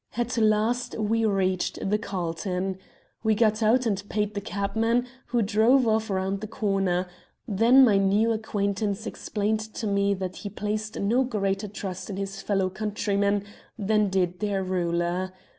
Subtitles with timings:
[0.17, 2.79] "At last we reached the Carlton.
[3.21, 7.05] We got out and he paid the cabman, who drove off round the corner;
[7.47, 12.41] then my new acquaintance explained to me that he placed no greater trust in his
[12.41, 13.43] fellow countrymen
[13.77, 15.33] than did their ruler.